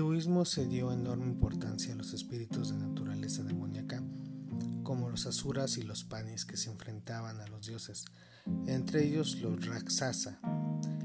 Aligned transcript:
budismo 0.00 0.44
se 0.44 0.66
dio 0.66 0.92
enorme 0.92 1.24
importancia 1.24 1.92
a 1.92 1.96
los 1.96 2.12
espíritus 2.12 2.70
de 2.70 2.78
naturaleza 2.78 3.42
demoníaca, 3.42 4.02
como 4.82 5.08
los 5.08 5.26
asuras 5.26 5.76
y 5.76 5.82
los 5.82 6.04
panis 6.04 6.44
que 6.44 6.56
se 6.56 6.70
enfrentaban 6.70 7.40
a 7.40 7.46
los 7.48 7.66
dioses, 7.66 8.04
entre 8.66 9.04
ellos 9.04 9.40
los 9.40 9.66
raksasa, 9.66 10.40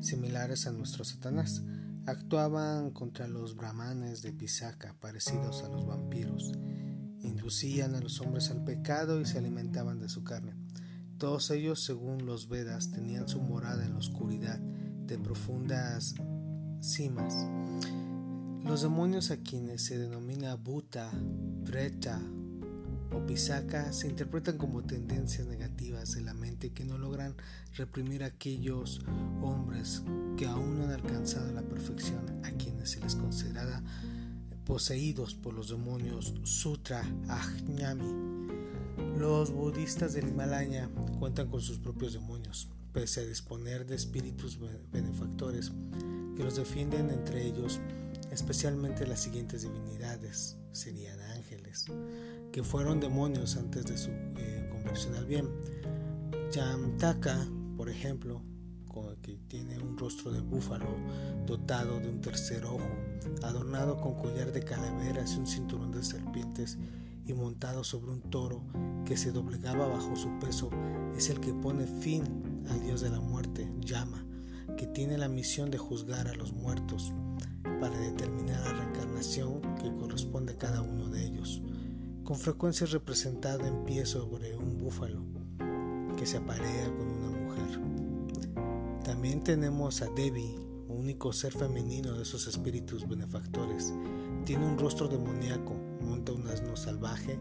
similares 0.00 0.66
a 0.66 0.72
nuestro 0.72 1.04
Satanás, 1.04 1.62
actuaban 2.06 2.90
contra 2.90 3.26
los 3.26 3.56
brahmanes 3.56 4.22
de 4.22 4.32
Pisaka, 4.32 4.94
parecidos 5.00 5.62
a 5.62 5.68
los 5.68 5.86
vampiros, 5.86 6.52
inducían 7.20 7.94
a 7.94 8.00
los 8.00 8.20
hombres 8.20 8.50
al 8.50 8.64
pecado 8.64 9.20
y 9.20 9.24
se 9.24 9.38
alimentaban 9.38 9.98
de 9.98 10.08
su 10.08 10.24
carne. 10.24 10.54
Todos 11.18 11.50
ellos, 11.50 11.82
según 11.82 12.26
los 12.26 12.48
Vedas, 12.48 12.90
tenían 12.90 13.28
su 13.28 13.40
morada 13.40 13.84
en 13.84 13.92
la 13.92 13.98
oscuridad 13.98 14.58
de 14.58 15.18
profundas 15.18 16.14
cimas. 16.80 17.34
Los 18.66 18.82
demonios 18.82 19.30
a 19.30 19.36
quienes 19.36 19.82
se 19.82 19.96
denomina 19.96 20.56
Buta, 20.56 21.08
Preta 21.64 22.20
o 23.12 23.24
Pisaka 23.24 23.92
se 23.92 24.08
interpretan 24.08 24.58
como 24.58 24.82
tendencias 24.82 25.46
negativas 25.46 26.16
de 26.16 26.22
la 26.22 26.34
mente 26.34 26.72
que 26.72 26.84
no 26.84 26.98
logran 26.98 27.36
reprimir 27.76 28.24
a 28.24 28.26
aquellos 28.26 29.02
hombres 29.40 30.02
que 30.36 30.46
aún 30.46 30.78
no 30.78 30.84
han 30.84 30.90
alcanzado 30.90 31.52
la 31.52 31.62
perfección, 31.62 32.40
a 32.44 32.50
quienes 32.50 32.90
se 32.90 33.00
les 33.00 33.14
considera 33.14 33.82
poseídos 34.64 35.36
por 35.36 35.54
los 35.54 35.68
demonios 35.68 36.34
Sutra 36.42 37.04
Ajnami. 37.28 38.50
Los 39.16 39.52
budistas 39.52 40.12
del 40.14 40.28
Himalaya 40.28 40.90
cuentan 41.20 41.48
con 41.48 41.60
sus 41.60 41.78
propios 41.78 42.14
demonios, 42.14 42.68
pese 42.92 43.20
a 43.20 43.26
disponer 43.26 43.86
de 43.86 43.94
espíritus 43.94 44.58
benefactores 44.90 45.70
que 46.36 46.42
los 46.42 46.56
defienden 46.56 47.10
entre 47.10 47.46
ellos, 47.46 47.80
especialmente 48.30 49.06
las 49.06 49.20
siguientes 49.20 49.62
divinidades, 49.62 50.56
serían 50.72 51.20
ángeles, 51.20 51.86
que 52.52 52.62
fueron 52.62 53.00
demonios 53.00 53.56
antes 53.56 53.86
de 53.86 53.96
su 53.96 54.10
eh, 54.10 54.68
conversión 54.70 55.14
al 55.14 55.26
bien. 55.26 55.48
Yamtaka, 56.52 57.48
por 57.76 57.88
ejemplo, 57.88 58.42
que 59.22 59.38
tiene 59.48 59.78
un 59.78 59.98
rostro 59.98 60.30
de 60.30 60.40
búfalo 60.40 60.96
dotado 61.46 62.00
de 62.00 62.08
un 62.08 62.20
tercer 62.20 62.64
ojo, 62.64 62.88
adornado 63.42 64.00
con 64.00 64.14
collar 64.14 64.52
de 64.52 64.62
calaveras 64.62 65.34
y 65.34 65.38
un 65.38 65.46
cinturón 65.46 65.92
de 65.92 66.02
serpientes 66.02 66.78
y 67.26 67.32
montado 67.34 67.84
sobre 67.84 68.12
un 68.12 68.22
toro 68.30 68.62
que 69.04 69.16
se 69.16 69.32
doblegaba 69.32 69.86
bajo 69.86 70.16
su 70.16 70.38
peso, 70.38 70.70
es 71.16 71.28
el 71.28 71.40
que 71.40 71.52
pone 71.52 71.86
fin 71.86 72.64
al 72.70 72.82
dios 72.82 73.00
de 73.00 73.10
la 73.10 73.20
muerte, 73.20 73.70
Yama, 73.80 74.24
que 74.76 74.86
tiene 74.86 75.18
la 75.18 75.28
misión 75.28 75.70
de 75.70 75.78
juzgar 75.78 76.28
a 76.28 76.34
los 76.34 76.52
muertos 76.52 77.12
para 77.80 77.98
determinar 77.98 78.60
la 78.60 78.72
reencarnación 78.72 79.60
que 79.76 79.92
corresponde 79.92 80.52
a 80.52 80.58
cada 80.58 80.82
uno 80.82 81.08
de 81.08 81.24
ellos. 81.24 81.62
Con 82.24 82.36
frecuencia 82.36 82.84
es 82.84 82.92
representado 82.92 83.66
en 83.66 83.84
pie 83.84 84.06
sobre 84.06 84.56
un 84.56 84.78
búfalo 84.78 85.22
que 86.16 86.26
se 86.26 86.38
aparea 86.38 86.86
con 86.96 87.06
una 87.06 87.38
mujer. 87.38 87.80
También 89.04 89.42
tenemos 89.42 90.02
a 90.02 90.08
Devi, 90.10 90.56
único 90.88 91.32
ser 91.32 91.52
femenino 91.52 92.14
de 92.14 92.22
esos 92.22 92.46
espíritus 92.46 93.06
benefactores. 93.06 93.94
Tiene 94.44 94.66
un 94.66 94.78
rostro 94.78 95.08
demoníaco, 95.08 95.74
monta 96.00 96.32
un 96.32 96.46
asno 96.48 96.76
salvaje 96.76 97.38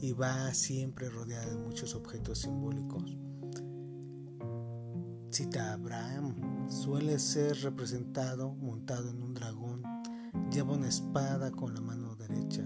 y 0.00 0.12
va 0.12 0.52
siempre 0.54 1.08
rodeada 1.08 1.46
de 1.46 1.56
muchos 1.56 1.94
objetos 1.94 2.40
simbólicos. 2.40 3.16
Cita 5.30 5.72
Abraham 5.72 6.41
suele 6.82 7.20
ser 7.20 7.56
representado 7.62 8.56
montado 8.56 9.08
en 9.08 9.22
un 9.22 9.34
dragón, 9.34 9.84
lleva 10.50 10.72
una 10.72 10.88
espada 10.88 11.52
con 11.52 11.74
la 11.74 11.80
mano 11.80 12.16
derecha. 12.16 12.64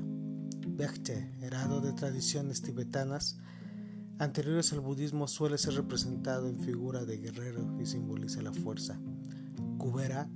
Bechte, 0.67 1.35
herado 1.43 1.83
de 1.83 1.93
tradiciones 1.93 2.63
tibetanas 2.63 3.37
anteriores 4.19 4.73
al 4.73 4.81
budismo, 4.81 5.29
suele 5.29 5.59
ser 5.59 5.75
representado 5.75 6.49
en 6.49 6.59
figura 6.61 7.05
de 7.05 7.19
guerrero 7.19 7.77
y 7.79 7.85
simboliza 7.85 8.41
la 8.41 8.55
fuerza. 8.55 8.99
Kubera 9.77 10.31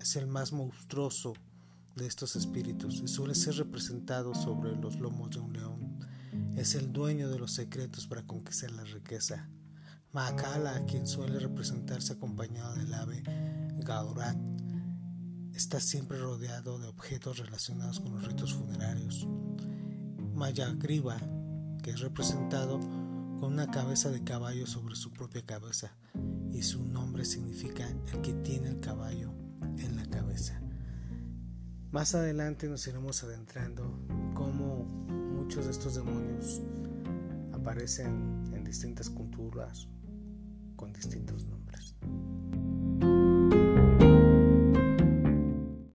es 0.00 0.16
el 0.16 0.26
más 0.26 0.52
monstruoso 0.52 1.34
de 1.94 2.04
estos 2.04 2.34
espíritus 2.34 3.00
y 3.00 3.06
suele 3.06 3.36
ser 3.36 3.54
representado 3.58 4.34
sobre 4.34 4.74
los 4.74 4.98
lomos 4.98 5.30
de 5.30 5.38
un 5.38 5.52
león. 5.52 6.00
Es 6.56 6.74
el 6.74 6.92
dueño 6.92 7.28
de 7.28 7.38
los 7.38 7.52
secretos 7.52 8.08
para 8.08 8.26
conquistar 8.26 8.72
la 8.72 8.82
riqueza. 8.82 9.48
Mahakala, 10.12 10.86
quien 10.86 11.06
suele 11.06 11.38
representarse 11.38 12.14
acompañado 12.14 12.74
del 12.76 12.94
ave 12.94 13.22
Gaurat, 13.80 14.38
está 15.52 15.80
siempre 15.80 16.18
rodeado 16.18 16.78
de 16.78 16.86
objetos 16.86 17.38
relacionados 17.38 18.00
con 18.00 18.14
los 18.14 18.26
ritos 18.26 18.54
funerarios. 18.54 19.26
Mayagriva, 20.34 21.18
que 21.82 21.90
es 21.90 22.00
representado 22.00 22.80
con 22.80 23.52
una 23.52 23.70
cabeza 23.70 24.10
de 24.10 24.24
caballo 24.24 24.66
sobre 24.66 24.96
su 24.96 25.12
propia 25.12 25.44
cabeza, 25.44 25.94
y 26.52 26.62
su 26.62 26.82
nombre 26.86 27.26
significa 27.26 27.86
el 27.86 28.22
que 28.22 28.32
tiene 28.32 28.70
el 28.70 28.80
caballo 28.80 29.34
en 29.76 29.94
la 29.96 30.06
cabeza. 30.06 30.58
Más 31.90 32.14
adelante 32.14 32.66
nos 32.66 32.86
iremos 32.86 33.22
adentrando 33.24 34.00
cómo 34.34 34.84
muchos 34.84 35.66
de 35.66 35.72
estos 35.72 35.96
demonios 35.96 36.62
aparecen 37.52 38.50
en 38.54 38.64
distintas 38.64 39.10
culturas 39.10 39.86
con 40.78 40.92
distintos 40.92 41.44
nombres. 41.46 41.96